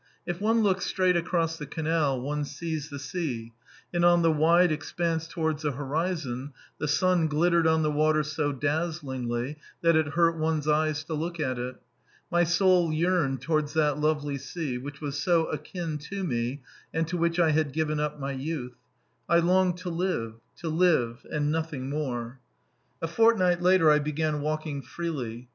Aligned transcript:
If 0.25 0.41
one 0.41 0.63
looks 0.63 0.87
straight 0.87 1.15
across 1.15 1.57
the 1.57 1.67
canal, 1.67 2.19
one 2.19 2.43
sees 2.43 2.89
the 2.89 2.97
sea, 2.97 3.53
and 3.93 4.03
on 4.03 4.23
the 4.23 4.31
wide 4.31 4.71
expanse 4.71 5.27
towards 5.27 5.61
the 5.61 5.73
horizon 5.73 6.53
the 6.79 6.87
sun 6.87 7.27
glittered 7.27 7.67
on 7.67 7.83
the 7.83 7.91
water 7.91 8.23
so 8.23 8.51
dazzlingly 8.51 9.57
that 9.83 9.95
it 9.95 10.07
hurt 10.17 10.39
one's 10.39 10.67
eyes 10.67 11.03
to 11.03 11.13
look 11.13 11.39
at 11.39 11.59
it. 11.59 11.75
My 12.31 12.43
soul 12.43 12.91
yearned 12.91 13.43
towards 13.43 13.73
that 13.73 13.99
lovely 13.99 14.39
sea, 14.39 14.79
which 14.79 15.01
was 15.01 15.21
so 15.21 15.45
akin 15.49 15.99
to 16.09 16.23
me 16.23 16.63
and 16.91 17.07
to 17.07 17.15
which 17.15 17.37
I 17.37 17.51
had 17.51 17.71
given 17.71 17.99
up 17.99 18.19
my 18.19 18.31
youth. 18.31 18.77
I 19.29 19.37
longed 19.37 19.77
to 19.81 19.91
live 19.91 20.33
to 20.61 20.67
live 20.67 21.27
and 21.31 21.51
nothing 21.51 21.91
more. 21.91 22.39
A 23.03 23.07
fortnight 23.07 23.61
later 23.61 23.91
I 23.91 23.99
began 23.99 24.41
walking 24.41 24.81
freely. 24.81 25.47